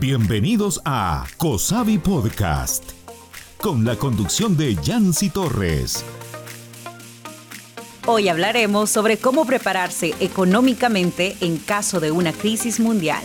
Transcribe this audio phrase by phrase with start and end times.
[0.00, 2.92] Bienvenidos a COSAVI Podcast,
[3.60, 6.04] con la conducción de Yancy Torres.
[8.06, 13.24] Hoy hablaremos sobre cómo prepararse económicamente en caso de una crisis mundial.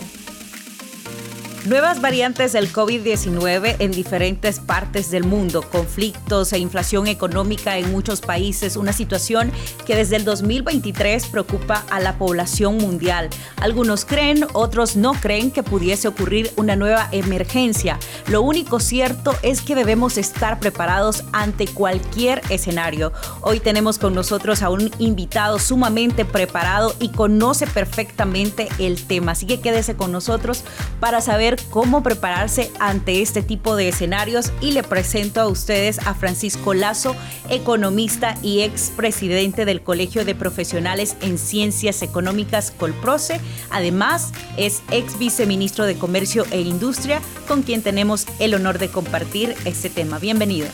[1.66, 8.20] Nuevas variantes del COVID-19 en diferentes partes del mundo, conflictos e inflación económica en muchos
[8.20, 9.50] países, una situación
[9.86, 13.30] que desde el 2023 preocupa a la población mundial.
[13.56, 17.98] Algunos creen, otros no creen que pudiese ocurrir una nueva emergencia.
[18.26, 23.10] Lo único cierto es que debemos estar preparados ante cualquier escenario.
[23.40, 29.32] Hoy tenemos con nosotros a un invitado sumamente preparado y conoce perfectamente el tema.
[29.32, 30.62] Así que quédese con nosotros
[31.00, 36.14] para saber cómo prepararse ante este tipo de escenarios y le presento a ustedes a
[36.14, 37.16] Francisco Lazo,
[37.48, 43.40] economista y expresidente del Colegio de Profesionales en Ciencias Económicas Colproce.
[43.70, 49.54] Además, es ex viceministro de Comercio e Industria con quien tenemos el honor de compartir
[49.64, 50.18] este tema.
[50.18, 50.68] Bienvenido.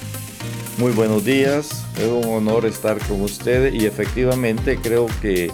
[0.79, 5.53] Muy buenos días, es un honor estar con ustedes y efectivamente creo que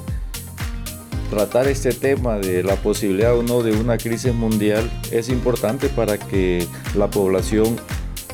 [1.27, 6.19] tratar este tema de la posibilidad o no de una crisis mundial es importante para
[6.19, 7.77] que la población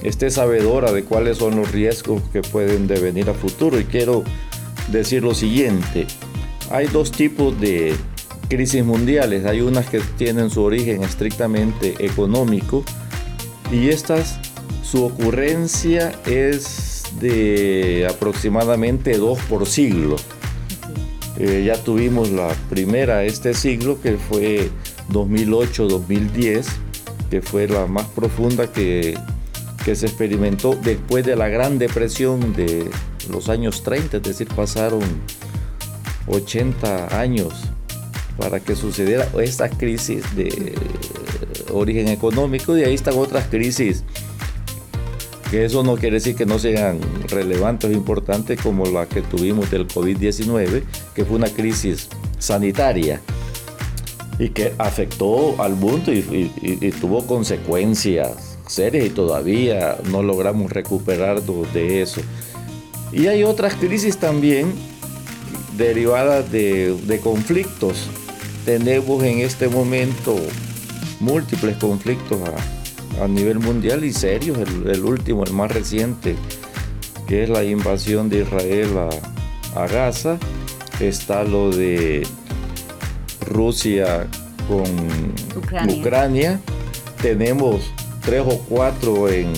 [0.03, 3.79] esté sabedora de cuáles son los riesgos que pueden devenir a futuro.
[3.79, 4.25] Y quiero
[4.91, 6.07] decir lo siguiente,
[6.71, 7.95] hay dos tipos de
[8.49, 9.47] crisis mundiales.
[9.47, 12.85] Hay unas que tienen su origen estrictamente económico
[13.71, 14.39] y estas,
[14.83, 20.17] su ocurrencia es de aproximadamente dos por siglo.
[21.45, 24.71] Eh, ya tuvimos la primera este siglo, que fue
[25.11, 26.67] 2008-2010,
[27.31, 29.19] que fue la más profunda que,
[29.85, 32.89] que se experimentó después de la Gran Depresión de
[33.29, 35.03] los años 30, es decir, pasaron
[36.29, 37.55] 80 años
[38.39, 40.77] para que sucediera esta crisis de
[41.73, 44.05] origen económico y ahí están otras crisis
[45.53, 49.71] que eso no quiere decir que no sean relevantes o importantes como la que tuvimos
[49.71, 50.83] del COVID-19,
[51.15, 52.09] que fue una crisis
[52.39, 53.21] sanitaria
[54.39, 62.01] y que afectó al mundo y, tuvo consecuencias serias y todavía no logramos recuperar de
[62.01, 62.23] eso.
[63.13, 64.73] Y hay otras crisis también
[65.77, 68.07] derivadas de, de conflictos.
[68.65, 70.35] Tenemos en este momento
[71.21, 72.72] múltiples conflictos a,
[73.21, 74.59] a nivel mundial y serios.
[74.59, 76.37] El, último, el más reciente,
[77.27, 78.91] que es la invasión de Israel
[79.75, 80.39] a, Gaza.
[81.01, 82.27] Está lo de
[83.47, 84.27] Rusia
[84.69, 84.85] con
[85.91, 86.61] Ucrania.
[87.21, 87.83] Tenemos
[88.25, 89.53] tres o cuatro en,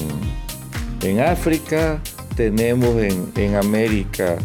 [1.03, 2.00] en África.
[2.37, 4.37] Tenemos en, en, América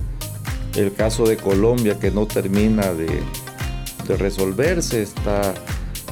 [0.76, 3.10] el caso de Colombia que no termina de,
[4.08, 5.02] de resolverse.
[5.02, 5.54] Está,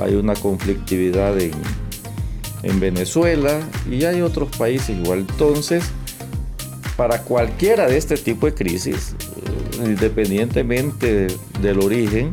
[0.02, 1.52] hay una conflictividad en,
[2.64, 3.60] en Venezuela
[3.90, 5.20] y hay otros países igual.
[5.20, 5.84] Entonces,
[6.96, 11.28] para cualquiera de este tipo de crisis, eh, independientemente
[11.62, 12.32] del origen,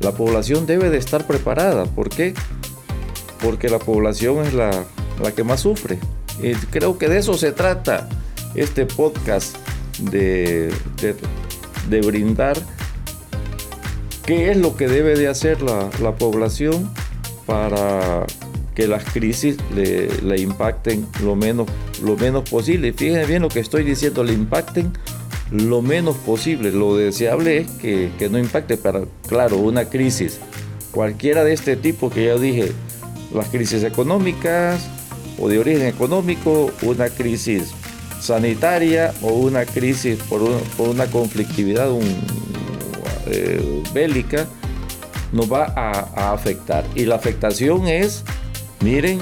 [0.00, 1.84] la población debe de estar preparada.
[1.86, 2.34] ¿Por qué?
[3.42, 4.84] Porque la población es la,
[5.34, 5.98] que más sufre.
[6.42, 8.08] Y creo que de eso se trata
[8.54, 9.56] este podcast
[9.98, 10.72] de,
[11.88, 12.56] de, brindar
[14.24, 16.90] qué es lo que debe de hacer la, la población
[17.46, 18.26] para
[18.74, 21.68] que las crisis le, impacten lo menos,
[22.02, 22.92] lo menos posible.
[22.92, 24.92] Fíjense bien lo que estoy diciendo, le impacten
[25.50, 26.72] lo menos posible.
[26.72, 30.38] Lo deseable es que, no impacte, pero claro, una crisis,
[30.90, 32.72] cualquiera de este tipo que ya dije,
[33.32, 34.88] las crisis económicas
[35.38, 37.70] o de origen económico, una crisis
[38.20, 40.42] sanitaria o una crisis por,
[40.78, 41.88] una conflictividad
[43.26, 44.46] eh, bélica,
[45.32, 46.84] nos va a afectar.
[46.94, 48.24] Y la afectación es
[48.84, 49.18] Miren,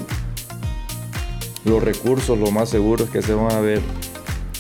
[1.65, 3.81] los recursos lo más seguro es que se van a ver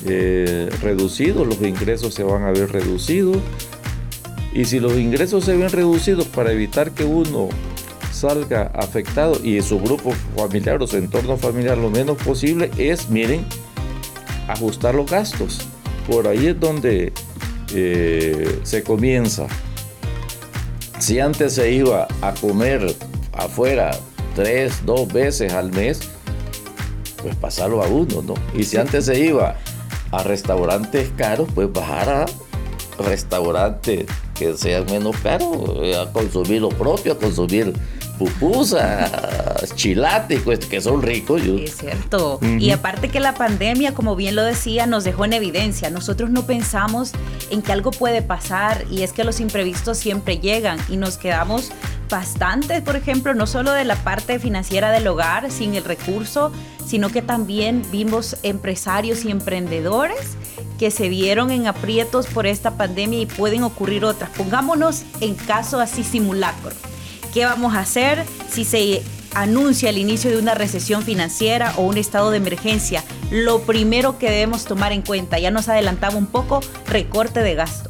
[0.06, 3.38] eh, reducidos, los ingresos se van a ver reducidos.
[4.54, 7.48] Y si los ingresos se ven reducidos para evitar que uno
[8.12, 13.44] salga afectado y su grupo familiar o su entorno familiar lo menos posible es, miren,
[14.46, 15.66] ajustar los gastos.
[16.08, 17.12] Por ahí es donde
[17.74, 19.48] eh, se comienza.
[21.00, 22.94] Si antes se iba a comer
[23.32, 23.98] afuera
[24.34, 26.00] tres, dos veces al mes,
[27.22, 28.34] pues pasarlo a uno, ¿no?
[28.54, 29.56] Y si antes se iba
[30.10, 32.26] a restaurantes caros, pues bajar a
[32.98, 35.48] restaurantes que sean menos caros,
[35.82, 37.72] eh, a consumir lo propio, a consumir
[38.18, 39.10] pupusas,
[39.74, 41.42] chilates, pues, que son ricos.
[41.42, 42.38] Es cierto.
[42.42, 45.90] Y aparte que la pandemia, como bien lo decía, nos dejó en evidencia.
[45.90, 47.12] Nosotros no pensamos
[47.50, 51.70] en que algo puede pasar y es que los imprevistos siempre llegan y nos quedamos
[52.12, 56.52] bastante, por ejemplo, no solo de la parte financiera del hogar, sin el recurso,
[56.86, 60.36] sino que también vimos empresarios y emprendedores
[60.78, 64.28] que se vieron en aprietos por esta pandemia y pueden ocurrir otras.
[64.30, 66.72] Pongámonos en caso así simulacro.
[67.32, 69.02] ¿Qué vamos a hacer si se
[69.34, 73.02] anuncia el inicio de una recesión financiera o un estado de emergencia?
[73.30, 77.88] Lo primero que debemos tomar en cuenta, ya nos adelantaba un poco, recorte de gasto.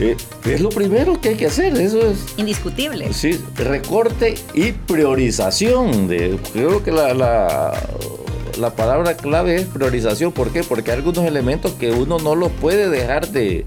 [0.00, 0.16] Eh,
[0.46, 2.24] es lo primero que hay que hacer, eso es...
[2.38, 3.12] Indiscutible.
[3.12, 6.08] Sí, recorte y priorización.
[6.08, 10.32] De, creo que la, la, palabra clave es priorización.
[10.32, 10.64] ¿Por qué?
[10.64, 13.66] Porque hay algunos elementos que uno no los puede dejar de,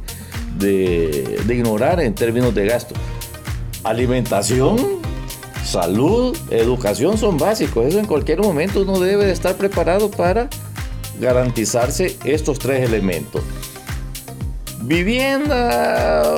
[0.57, 2.95] de, de ignorar en términos de gasto.
[3.83, 4.77] Alimentación,
[5.63, 7.85] salud, educación son básicos.
[7.85, 10.49] Eso en cualquier momento uno debe de estar preparado para
[11.19, 13.43] garantizarse estos tres elementos.
[14.85, 16.35] Vivienda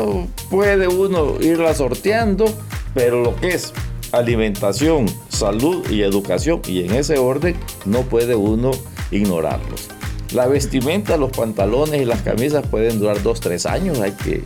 [0.51, 2.45] puede uno irla sorteando,
[2.93, 3.73] pero lo que es
[4.11, 7.55] alimentación, salud y educación, y en ese orden
[7.85, 8.69] no puede uno
[9.09, 9.87] ignorarlos.
[10.31, 14.43] La vestimenta, los pantalones y las camisas pueden durar 2-3 años, hay que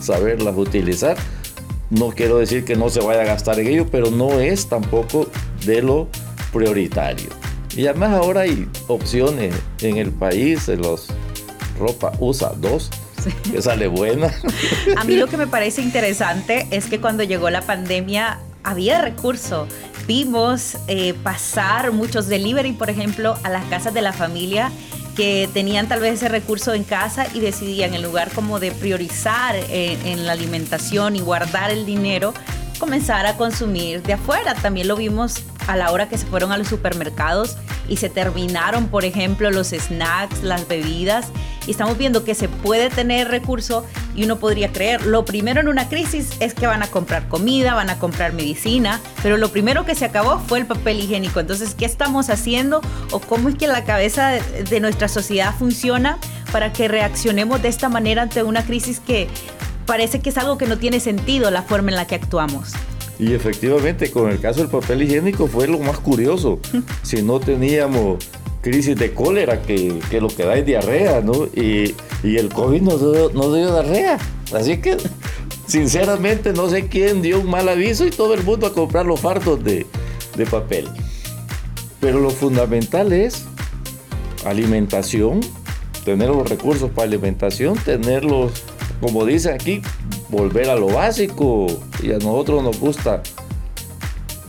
[0.00, 1.16] saberlas utilizar.
[1.90, 5.26] No quiero decir que no se vaya a gastar en ello, pero no es tampoco
[5.66, 6.06] de lo
[6.52, 7.30] prioritario.
[7.76, 9.52] Y además ahora hay opciones
[9.82, 11.08] en el país, de los
[11.80, 12.90] ropa USA 2
[13.52, 14.32] que sale buena.
[14.96, 19.68] A mí lo que me parece interesante es que cuando llegó la pandemia había recurso.
[20.06, 24.72] Vimos eh, pasar muchos delivery, por ejemplo, a las casas de la familia
[25.14, 29.54] que tenían tal vez ese recurso en casa y decidían en lugar como de priorizar
[29.54, 32.34] eh, en la alimentación y guardar el dinero,
[32.78, 34.54] comenzar a consumir de afuera.
[34.54, 37.56] También lo vimos a la hora que se fueron a los supermercados
[37.88, 41.28] y se terminaron, por ejemplo, los snacks, las bebidas.
[41.66, 45.68] Y estamos viendo que se puede tener recurso y uno podría creer, lo primero en
[45.68, 49.86] una crisis es que van a comprar comida, van a comprar medicina, pero lo primero
[49.86, 51.40] que se acabó fue el papel higiénico.
[51.40, 52.80] Entonces, ¿qué estamos haciendo
[53.12, 56.18] o cómo es que la cabeza de nuestra sociedad funciona
[56.52, 59.28] para que reaccionemos de esta manera ante una crisis que
[59.86, 62.72] parece que es algo que no tiene sentido la forma en la que actuamos?
[63.18, 66.58] Y efectivamente, con el caso del papel higiénico fue lo más curioso.
[67.02, 68.24] si no teníamos
[68.60, 71.46] crisis de cólera, que, lo que da es diarrea, ¿no?
[71.54, 71.94] Y,
[72.24, 74.18] el COVID nos dio, dio diarrea.
[74.54, 74.96] Así que,
[75.66, 79.20] sinceramente, no sé quién dio un mal aviso y todo el mundo a comprar los
[79.20, 79.86] fardos de,
[80.36, 80.88] de papel.
[82.00, 83.44] Pero lo fundamental es
[84.46, 85.40] alimentación,
[86.04, 88.52] tener los recursos para alimentación, tenerlos,
[89.04, 89.82] como dice aquí,
[90.30, 91.66] volver a lo básico.
[92.02, 93.22] Y a nosotros nos gusta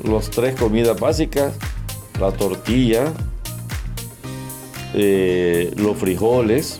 [0.01, 1.51] los tres comidas básicas,
[2.21, 3.11] la tortilla,
[4.93, 6.79] eh, los frijoles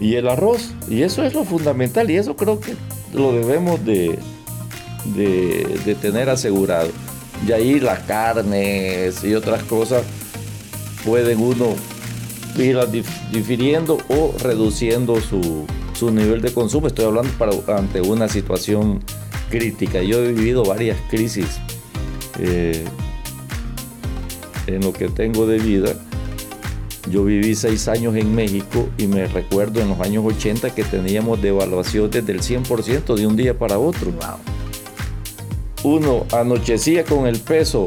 [0.00, 0.72] y el arroz.
[0.88, 2.74] Y eso es lo fundamental y eso creo que
[3.14, 4.18] lo debemos de,
[5.14, 6.90] de, tener asegurado.
[7.46, 10.02] Y ahí las carnes y otras cosas
[11.04, 11.76] pueden uno
[12.58, 12.76] ir
[13.30, 15.66] difiriendo o reduciendo su,
[16.02, 16.88] su nivel de consumo.
[16.88, 18.98] Estoy hablando para, ante una situación
[19.50, 20.02] crítica.
[20.02, 21.46] Yo he vivido varias crisis
[22.40, 22.84] eh,
[24.66, 25.94] en lo que tengo de vida.
[27.08, 31.40] Yo viví seis años en México y me recuerdo en los años 80 que teníamos
[31.40, 34.12] devaluaciones del 100% de un día para otro.
[35.84, 37.84] Uno anochecía con el peso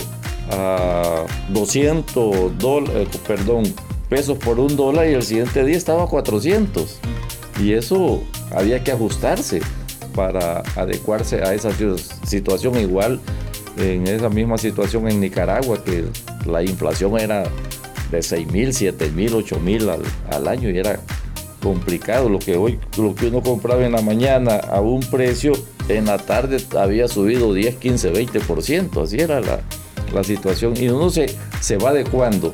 [0.51, 3.65] a 200 dólares, perdón,
[4.07, 7.01] pesos por un dólar y el siguiente día estaba a 400.
[7.59, 9.61] Y eso había que ajustarse
[10.13, 11.71] para adecuarse a esa
[12.25, 13.19] situación igual
[13.77, 16.05] en esa misma situación en Nicaragua que
[16.45, 17.43] la inflación era
[18.11, 20.99] de 6 mil, 7 mil, 8 mil al, año y era
[21.61, 22.29] complicado.
[22.29, 25.53] Lo que hoy lo que uno compraba en la mañana a un precio
[25.89, 29.59] en la tarde había subido 10, 15, 20%, así era la,
[30.13, 30.75] la situación.
[30.77, 32.53] Y uno se, se va adecuando.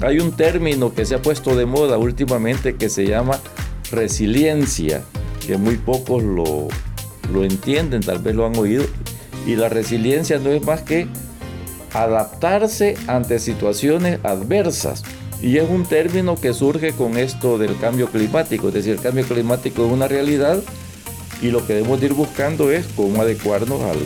[0.00, 3.40] Hay un término que se ha puesto de moda últimamente que se llama
[3.90, 5.02] resiliencia,
[5.46, 6.68] que muy pocos lo,
[7.32, 8.84] lo entienden, tal vez lo han oído.
[9.46, 11.08] Y la resiliencia no es más que
[11.92, 15.02] adaptarse ante situaciones adversas.
[15.40, 19.24] Y es un término que surge con esto del cambio climático, es decir, el cambio
[19.24, 20.60] climático es una realidad
[21.40, 23.98] y lo que debemos ir buscando es cómo adecuarnos al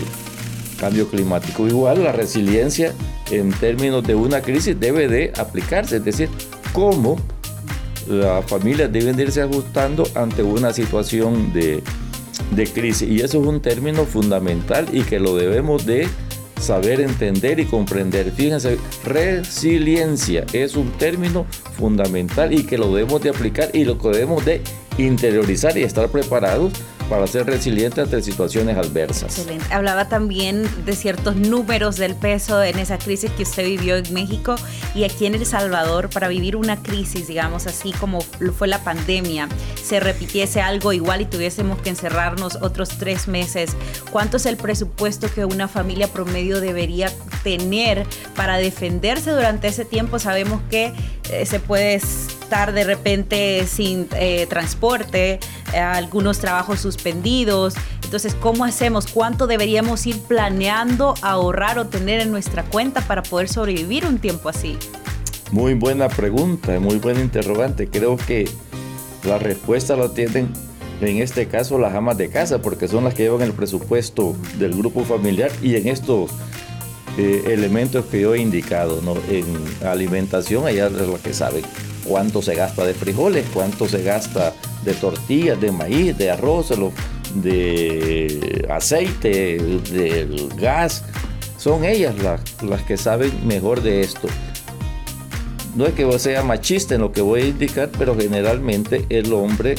[0.79, 1.67] cambio climático.
[1.67, 2.93] Igual la resiliencia
[3.31, 6.29] en términos de una crisis debe de aplicarse, es decir,
[6.75, 7.17] cómo
[8.09, 11.83] las familias deben irse ajustando ante una situación de,
[12.73, 13.09] crisis.
[13.09, 16.09] Y eso es un término fundamental y que lo debemos de
[16.61, 18.31] saber entender y comprender.
[18.31, 24.09] Fíjense, resiliencia es un término fundamental y que lo debemos de aplicar y lo que
[24.09, 24.61] debemos de
[24.99, 26.73] interiorizar y estar preparados
[27.09, 29.39] para ser resiliente ante situaciones adversas.
[29.39, 29.73] Excelente.
[29.73, 34.55] Hablaba también de ciertos números del peso en esa crisis que usted vivió en México
[34.95, 39.49] y aquí en El Salvador para vivir una crisis, digamos así como fue la pandemia,
[39.83, 43.77] se repitiese algo igual y tuviésemos que encerrarnos otros tres meses.
[44.11, 48.07] ¿Cuánto es el presupuesto que una familia promedio debería tener
[48.37, 50.19] para defenderse durante ese tiempo?
[50.19, 50.93] Sabemos que
[51.31, 52.01] eh, se puede
[52.53, 55.41] estar de repente sin eh, transporte,
[55.73, 57.73] eh, algunos trabajos suspendidos.
[58.05, 59.07] Entonces, ¿cómo hacemos?
[59.07, 64.51] ¿Cuánto deberíamos ir planeando ahorrar o tener en nuestra cuenta para poder sobrevivir un tiempo
[64.51, 64.77] así?
[65.51, 67.89] Muy buena pregunta, muy buena interrogante.
[67.89, 68.47] Creo que
[69.25, 70.53] la respuesta la tienen
[71.01, 74.75] en este caso las amas de casa, porque son las que llevan el presupuesto del
[74.75, 76.31] grupo familiar y en estos
[77.17, 79.47] eh, elementos que yo he indicado, en
[79.87, 81.65] alimentación, ellas es lo que saben
[82.13, 84.53] cuánto se gasta de frijoles, cuánto se gasta
[84.85, 86.71] de tortillas, de maíz, de arroz,
[87.37, 91.05] de aceite, del gas.
[91.57, 94.29] Son ellas las, las que saben mejor de esto.
[95.75, 99.77] No es que sea machista en lo que voy a indicar, pero generalmente el hombre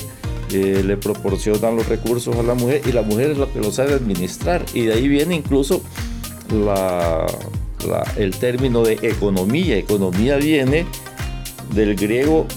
[0.52, 3.72] eh, le proporciona los recursos a la mujer y la mujer es la que lo
[3.72, 4.66] sabe administrar.
[4.74, 5.84] Y de ahí viene incluso
[8.18, 9.78] el término de economía.
[9.78, 10.88] Economía viene
[11.74, 12.48] del griego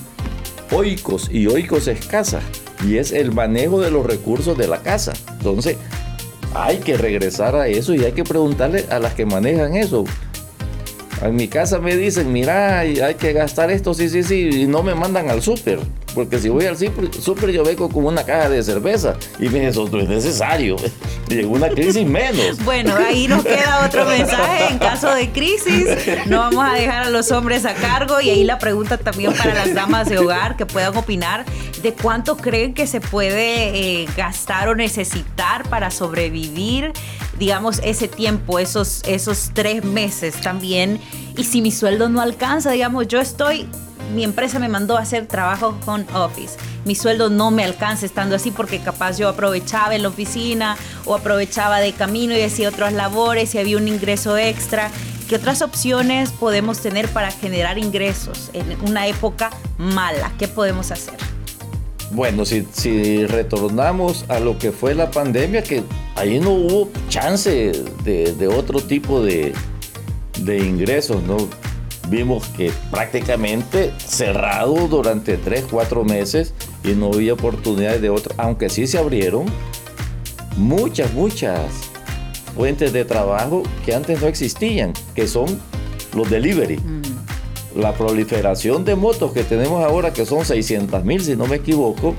[0.73, 2.41] oikos y oikos es casa
[2.85, 5.13] y es el manejo de los recursos de la casa.
[5.39, 5.77] Entonces,
[6.55, 10.05] hay que regresar a eso y hay que preguntarle a las que manejan eso.
[11.23, 14.83] En mi casa me dicen, mira, hay que gastar esto, sí, sí, sí, y no
[14.83, 15.81] me mandan al súper.
[16.17, 19.87] Porque si voy al súper, yo vengo con una caja de cerveza y me eso
[19.87, 20.77] no es necesario.
[21.29, 22.65] Y en una crisis menos.
[22.65, 24.69] Bueno, ahí nos queda otro mensaje.
[24.71, 25.85] En caso de crisis,
[26.27, 28.21] no vamos a dejar a los hombres a cargo.
[28.21, 31.45] Y ahí la pregunta también para las damas de hogar que puedan opinar
[31.83, 36.93] de cuánto creen que se puede eh, gastar o necesitar para sobrevivir,
[37.41, 41.01] digamos, ese tiempo, esos, esos tres meses también.
[41.37, 43.69] Y si mi sueldo no alcanza, digamos, yo estoy
[44.15, 46.57] mi empresa me mandó a hacer trabajo con office.
[46.85, 51.15] Mi sueldo no me alcanza estando así porque capaz yo aprovechaba en la oficina o
[51.15, 54.91] aprovechaba de camino y hacía otras labores y había un ingreso extra.
[55.29, 60.33] ¿Qué otras opciones podemos tener para generar ingresos en una época mala?
[60.39, 61.15] ¿Qué podemos hacer?
[62.13, 65.83] Bueno, si, retornamos a lo que fue la pandemia, que
[66.15, 67.73] ahí no hubo chance
[68.05, 69.53] de, de otro tipo de,
[70.39, 71.49] de ingresos, ¿no?
[72.09, 78.69] Vimos que prácticamente cerrado durante 3, 4 meses y no había oportunidades de otro, aunque
[78.69, 79.47] sí se abrieron
[80.57, 81.61] muchas, muchas
[82.55, 85.61] fuentes de trabajo que antes no existían, que son
[86.15, 86.79] los delivery.
[86.79, 87.03] Mm.
[87.81, 92.15] La proliferación de motos que tenemos ahora, que son 600 mil, si no me equivoco,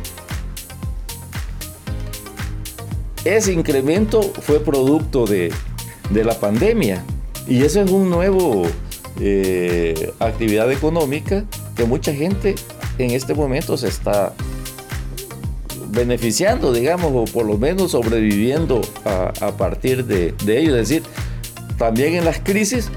[3.26, 5.52] ese incremento fue producto de,
[6.12, 7.04] de la pandemia.
[7.48, 8.68] Y eso es un nuevo
[9.20, 11.44] eh, actividad económica
[11.76, 12.56] que mucha gente
[12.98, 14.34] en este momento se está
[15.90, 20.76] beneficiando, digamos, o por lo menos sobreviviendo a, partir de, ello.
[20.78, 21.04] Es decir,
[21.78, 22.90] también en las crisis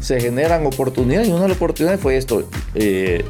[0.00, 2.44] se generan oportunidades y una de las oportunidades fue esto.
[2.74, 3.24] Eh,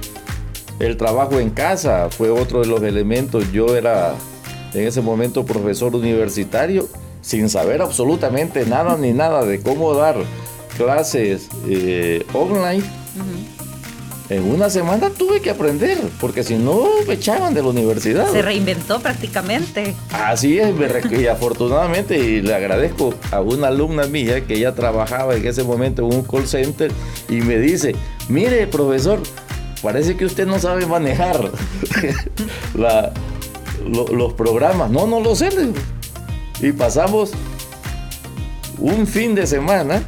[0.80, 3.52] el trabajo en casa fue otro de los elementos.
[3.52, 4.14] Yo era
[4.74, 6.88] en ese momento profesor universitario
[7.20, 10.16] sin saber absolutamente nada ni nada de cómo dar
[10.76, 12.82] clases eh, online,
[14.28, 18.30] en una semana tuve que aprender, porque si no me echaban de la universidad.
[18.30, 19.94] Se reinventó prácticamente.
[20.10, 20.74] Así es,
[21.10, 26.02] y afortunadamente, y le agradezco a una alumna mía que ya trabajaba en ese momento
[26.06, 26.90] en un call center
[27.28, 27.94] y me dice,
[28.28, 29.20] mire profesor,
[29.82, 31.50] parece que usted no sabe manejar
[33.84, 34.90] los programas.
[34.90, 35.50] No, no lo sé.
[36.60, 37.32] Y pasamos
[38.78, 40.02] un fin de semana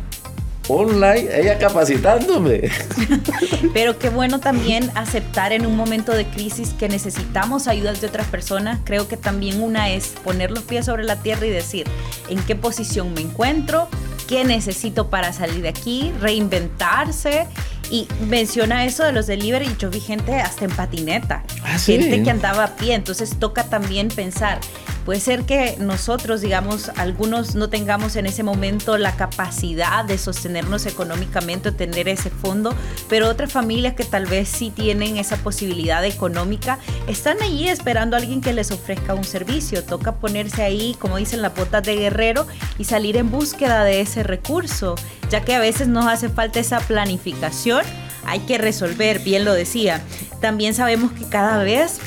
[0.75, 2.71] online, ella capacitándome.
[3.75, 8.27] Pero qué bueno también aceptar en un momento de crisis que necesitamos ayuda de otras
[8.29, 8.81] personas.
[8.85, 11.87] Creo que también una es poner los pies sobre la tierra y decir
[12.29, 13.89] en qué posición me encuentro,
[14.29, 17.47] qué necesito para salir de aquí, reinventarse.
[17.91, 22.31] Y menciona eso de los delivery, yo vi gente hasta en patineta, ah, gente que
[22.31, 24.61] andaba a pie, entonces toca también pensar
[25.05, 30.87] Puede ser que nosotros, digamos, algunos no tengamos en ese momento la capacidad de sostenernos
[30.87, 32.75] económicamente o tener ese fondo,
[33.09, 38.21] pero otras familias que tal vez sí tienen esa posibilidad económica están ahí esperando a
[38.21, 39.85] alguien que les ofrezca un servicio.
[39.85, 42.47] Toca ponerse ahí, como dicen, la botas de guerrero
[42.79, 44.95] y salir en búsqueda de ese recurso,
[45.35, 47.85] ya que a veces nos hace falta esa planificación
[48.25, 50.01] hay que resolver, bien lo decía.
[50.41, 51.99] También sabemos que cada vez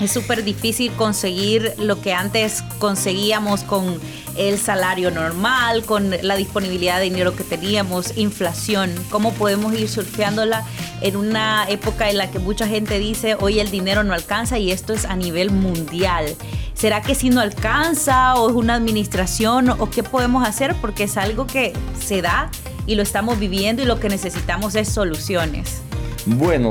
[0.00, 4.00] Es súper difícil conseguir lo que antes conseguíamos con
[4.36, 8.92] el salario normal, con la disponibilidad de dinero que teníamos, inflación.
[9.10, 10.64] ¿Cómo podemos ir surfeándola
[11.00, 14.72] en una época en la que mucha gente dice, hoy el dinero no alcanza y
[14.72, 16.34] esto es a nivel mundial?
[16.74, 20.74] ¿Será que si no alcanza o es una administración o qué podemos hacer?
[20.80, 22.50] Porque es algo que se da
[22.86, 25.80] y lo estamos viviendo y lo que necesitamos es soluciones.
[26.26, 26.70] Bueno,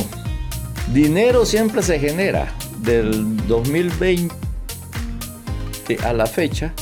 [0.93, 2.53] dinero siempre se genera.
[2.79, 4.35] Del 2020
[6.03, 6.73] a la fecha,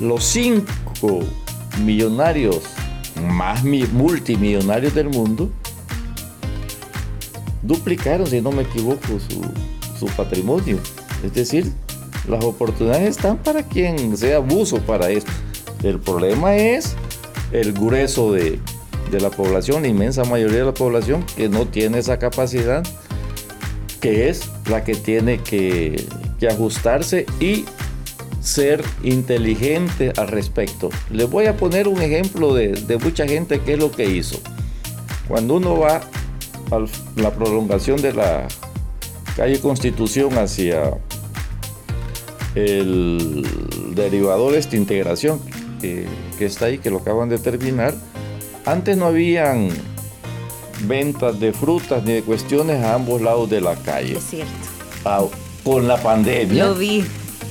[0.00, 1.20] los cinco
[1.82, 2.62] millonarios
[3.22, 5.50] más multimillonarios del mundo
[7.62, 9.06] duplicaron, si no me equivoco,
[9.98, 10.78] su, patrimonio.
[11.24, 11.72] Es decir,
[12.28, 15.30] las oportunidades están para quien sea abuso para esto.
[15.82, 16.94] El problema es
[17.52, 18.58] el grueso de,
[19.10, 22.82] la población, la inmensa mayoría de la población que no tiene esa capacidad,
[24.00, 26.04] que es la que tiene que,
[26.38, 27.64] que ajustarse y
[28.44, 30.90] ser inteligente al respecto.
[31.10, 34.38] Les voy a poner un ejemplo de, mucha gente que es lo que hizo.
[35.26, 36.02] Cuando uno va
[36.70, 36.84] a
[37.16, 38.46] la prolongación de la
[39.34, 40.92] calle Constitución hacia
[42.54, 43.46] el
[43.94, 45.40] derivador de esta integración
[45.80, 46.06] que,
[46.38, 47.94] está ahí, que lo acaban de terminar,
[48.66, 49.70] antes no habían
[50.86, 54.18] ventas de frutas ni de cuestiones a ambos lados de la calle.
[54.18, 54.52] Es cierto.
[55.06, 55.24] Ah,
[55.62, 56.66] con la pandemia.
[56.66, 57.04] Lo vi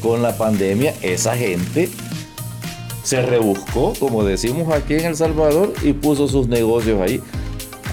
[0.04, 1.90] con la pandemia, esa gente
[3.04, 7.22] se rebuscó, como decimos aquí en El Salvador, y puso sus negocios ahí.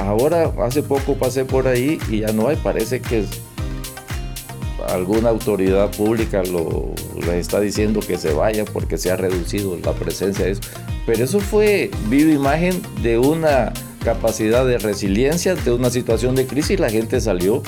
[0.00, 3.24] Ahora, hace poco pasé por ahí y ya no hay, parece que
[4.88, 6.92] alguna autoridad pública lo,
[7.24, 10.62] le está diciendo que se vaya porque se ha reducido la presencia de eso.
[11.06, 13.72] Pero eso fue viva imagen de una
[14.04, 17.62] capacidad de resiliencia, de una situación de crisis, la gente salió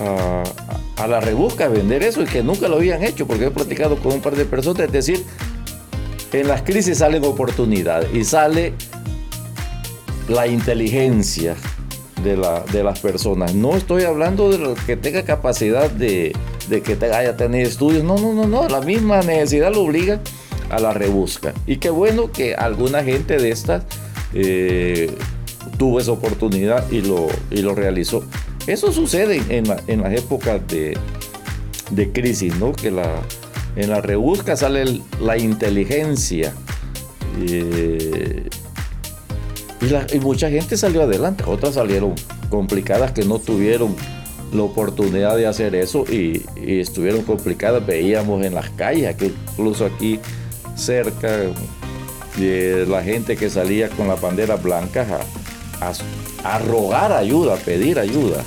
[0.00, 4.12] a, la rebusca vender eso y que nunca lo habían hecho, porque he platicado con
[4.12, 5.24] un par de personas, es decir,
[6.32, 8.74] en las crisis salen oportunidades y sale
[10.28, 11.56] la inteligencia
[12.22, 13.54] de, la, de las personas.
[13.54, 16.34] No estoy hablando de que tenga capacidad de,
[16.68, 20.20] que haya tenido estudios, no, no, no, no, la misma necesidad lo obliga
[20.70, 21.54] a la rebusca.
[21.66, 23.84] Y qué bueno que alguna gente de estas
[24.34, 25.10] eh,
[25.78, 28.24] tuvo esa oportunidad y lo, y lo realizó.
[28.68, 32.74] Eso sucede en, las épocas de, crisis, ¿no?
[32.74, 33.22] Que la,
[33.76, 36.52] en la rebusca sale la inteligencia.
[37.40, 38.46] Eh,
[40.12, 42.14] y, mucha gente salió adelante, otras salieron
[42.50, 43.96] complicadas que no tuvieron
[44.52, 47.86] la oportunidad de hacer eso y, estuvieron complicadas.
[47.86, 50.20] Veíamos en las calles, que incluso aquí
[50.76, 51.38] cerca,
[52.36, 55.08] de la gente que salía con las banderas blancas
[56.44, 58.44] a rogar ayuda, a pedir ayuda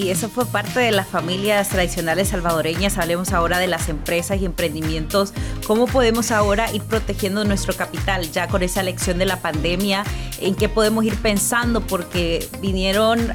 [0.00, 2.96] y eso fue parte de las familias tradicionales salvadoreñas.
[2.96, 5.34] Hablemos ahora de las empresas y emprendimientos.
[5.66, 10.04] ¿Cómo podemos ahora ir protegiendo nuestro capital ya con esa lección de la pandemia?
[10.40, 11.82] ¿En qué podemos ir pensando?
[11.82, 13.30] Porque vinieron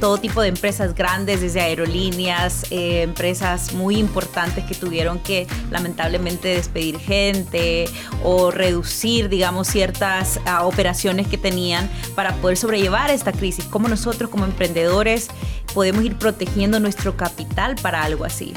[0.00, 6.48] todo tipo de empresas grandes, desde aerolíneas, eh, empresas muy importantes que tuvieron que lamentablemente
[6.48, 7.86] despedir gente
[8.22, 13.64] o reducir, digamos, ciertas ah, operaciones que tenían para poder sobrellevar esta crisis.
[13.64, 15.28] ¿Cómo nosotros como emprendedores
[15.76, 18.54] podemos ir protegiendo nuestro capital para algo así?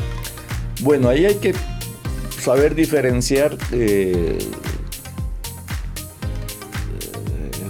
[0.80, 1.54] Bueno, ahí hay que
[2.42, 4.40] saber diferenciar eh,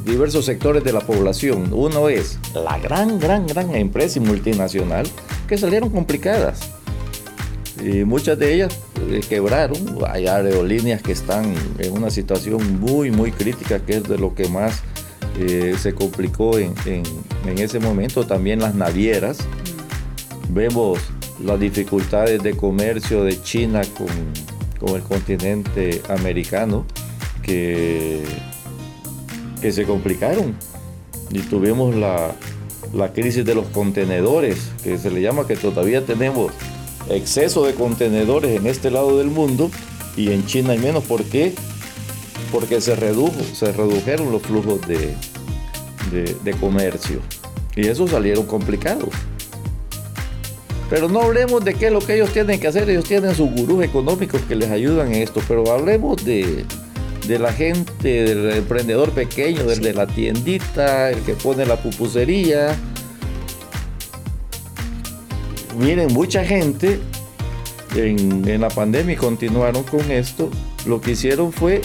[0.06, 1.74] diversos sectores de la población.
[1.74, 5.08] Uno es la gran, gran, gran empresa multinacional
[5.48, 6.70] que salieron complicadas.
[7.84, 9.98] Y muchas de ellas eh, quebraron.
[10.08, 14.48] Hay aerolíneas que están en una situación muy, muy crítica, que es de lo que
[14.48, 14.84] más
[15.40, 16.74] eh, se complicó en,
[17.58, 19.40] ese momento, también las navieras.
[20.50, 21.00] Vemos
[21.44, 26.86] las dificultades de comercio de China con, el continente americano
[27.42, 28.24] que,
[29.62, 30.56] que se complicaron.
[31.32, 32.34] Y tuvimos la,
[32.94, 36.52] la crisis de los contenedores, que se le llama que todavía tenemos
[37.10, 39.72] exceso de contenedores en este lado del mundo
[40.16, 41.04] y en China hay menos.
[41.04, 41.54] ¿Por qué?
[42.52, 45.16] Porque se redujo, se redujeron los flujos de,
[46.10, 47.20] de, comercio.
[47.76, 49.10] Y eso salieron complicados.
[50.90, 52.90] Pero no hablemos de qué es lo que ellos tienen que hacer.
[52.90, 55.42] Ellos tienen sus gurús económicos que les ayudan en esto.
[55.48, 56.66] Pero hablemos de,
[57.28, 62.76] de la gente, del emprendedor pequeño, del de la tiendita, el que pone la pupusería.
[65.78, 67.00] Miren, mucha gente
[67.96, 70.50] en, en la pandemia continuaron con esto.
[70.88, 71.82] Lo que hicieron fue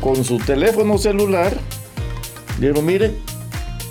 [0.00, 1.56] con su teléfono celular
[2.62, 3.10] Dijeron, mire,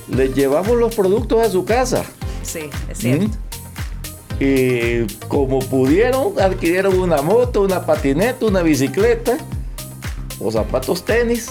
[0.07, 2.05] le llevamos los productos a su casa.
[2.41, 3.37] Sí, es cierto.
[4.39, 9.37] y como pudieron, adquirieron una moto, una patineta, una bicicleta
[10.39, 11.49] o zapatos tenis,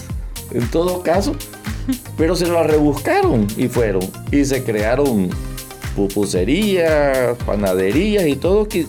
[0.50, 1.34] en todo caso,
[2.16, 4.00] pero se la rebuscaron y fueron
[4.32, 5.28] y se crearon
[5.94, 8.86] pupuserías, panaderías y todo que,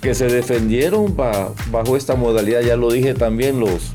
[0.00, 3.90] que se defendieron bajo esta modalidad, ya lo dije también los,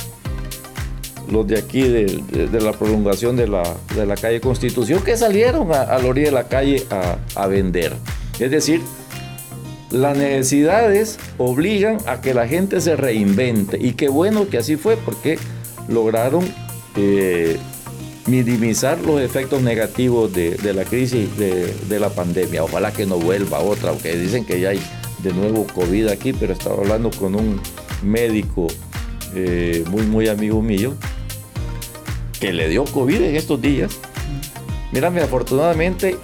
[1.32, 3.64] los de aquí de, la prolongación de la,
[3.96, 7.94] de la, calle Constitución que salieron a, la orilla de la calle a, a vender.
[8.40, 8.82] Es decir,
[9.92, 14.98] las necesidades obligan a que la gente se reinvente y qué bueno que así fue
[14.98, 15.38] porque
[15.88, 16.48] lograron
[16.96, 17.58] eh,
[18.28, 22.64] minimizar los efectos negativos de, la crisis de, la pandemia.
[22.64, 24.80] Ojalá que no vuelva otra, aunque dicen que ya hay
[25.24, 27.60] de nuevo COVID aquí, pero estaba hablando con un
[28.04, 28.68] médico
[29.34, 30.94] eh, muy, muy amigo mío
[32.40, 34.00] que le dio COVID en estos días.
[34.92, 36.18] Mírame, afortunadamente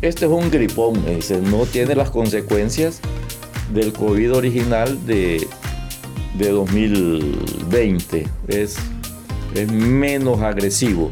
[0.00, 1.04] este es un gripón,
[1.50, 3.00] no tiene las consecuencias
[3.72, 5.46] del COVID original de,
[6.36, 8.26] de 2020.
[8.48, 8.76] Es,
[9.54, 11.08] es menos agresivo,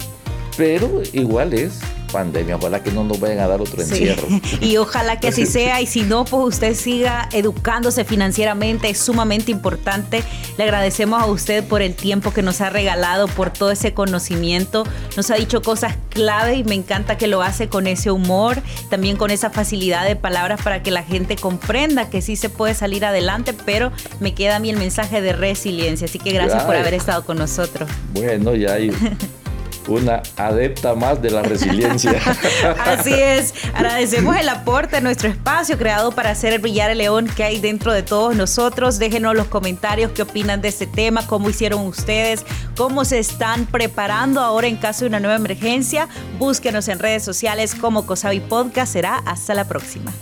[0.56, 1.78] pero igual es
[2.10, 2.56] pandemia.
[2.56, 4.26] Ojalá que no nos vayan a dar otro encierro.
[4.60, 5.80] Y ojalá que así sea.
[5.80, 8.90] Y si no, pues usted siga educándose financieramente.
[8.90, 10.22] Es sumamente importante.
[10.58, 14.84] Le agradecemos a usted por el tiempo que nos ha regalado, por todo ese conocimiento.
[15.16, 19.16] Nos ha dicho cosas clave y me encanta que lo hace con ese humor, también
[19.16, 23.04] con esa facilidad de palabras para que la gente comprenda que sí se puede salir
[23.04, 26.06] adelante, pero me queda a mí el mensaje de resiliencia.
[26.06, 27.88] Así que gracias por haber estado con nosotros.
[28.12, 28.90] Bueno, ya hay
[29.88, 32.20] una adepta más de la resiliencia.
[32.84, 33.54] Así es.
[33.74, 37.92] Agradecemos el aporte a nuestro espacio creado para hacer brillar el león que hay dentro
[37.92, 38.98] de todos nosotros.
[38.98, 42.44] Déjenos los comentarios qué opinan de este tema, cómo hicieron ustedes,
[42.76, 46.08] cómo se están preparando ahora en caso de una nueva emergencia.
[46.38, 48.92] Búsquenos en redes sociales como Cosavi Podcast.
[48.92, 50.12] Será hasta la próxima.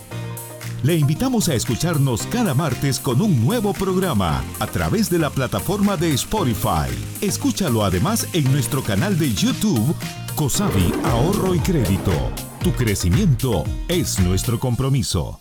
[0.84, 5.96] Le invitamos a escucharnos cada martes con un nuevo programa a través de la plataforma
[5.96, 6.88] de Spotify.
[7.20, 9.96] Escúchalo además en nuestro canal de YouTube,
[10.36, 12.12] Cosavi Ahorro y Crédito.
[12.62, 15.40] Tu crecimiento es nuestro compromiso.